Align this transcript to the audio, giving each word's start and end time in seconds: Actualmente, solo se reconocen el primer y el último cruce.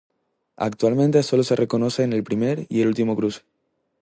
Actualmente, 0.57 1.21
solo 1.21 1.43
se 1.43 1.55
reconocen 1.55 2.11
el 2.11 2.23
primer 2.23 2.65
y 2.69 2.81
el 2.81 2.87
último 2.87 3.15
cruce. 3.15 3.41